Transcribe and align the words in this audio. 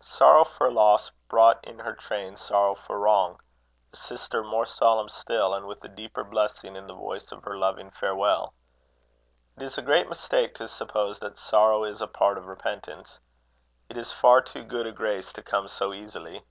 Sorrow 0.00 0.44
for 0.44 0.72
loss 0.72 1.10
brought 1.28 1.62
in 1.62 1.80
her 1.80 1.92
train 1.92 2.36
sorrow 2.38 2.74
for 2.74 2.98
wrong 2.98 3.38
a 3.92 3.96
sister 3.96 4.42
more 4.42 4.64
solemn 4.64 5.10
still, 5.10 5.52
and 5.52 5.66
with 5.66 5.84
a 5.84 5.88
deeper 5.88 6.24
blessing 6.24 6.74
in 6.74 6.86
the 6.86 6.94
voice 6.94 7.30
of 7.32 7.42
her 7.44 7.54
loving 7.54 7.90
farewell. 7.90 8.54
It 9.58 9.62
is 9.64 9.76
a 9.76 9.82
great 9.82 10.08
mistake 10.08 10.54
to 10.54 10.68
suppose 10.68 11.18
that 11.18 11.36
sorrow 11.38 11.84
is 11.84 12.00
a 12.00 12.06
part 12.06 12.38
of 12.38 12.46
repentance. 12.46 13.18
It 13.90 13.98
is 13.98 14.10
far 14.10 14.40
too 14.40 14.64
good 14.64 14.86
a 14.86 14.92
grace 14.92 15.34
to 15.34 15.42
come 15.42 15.68
so 15.68 15.92
easily. 15.92 16.46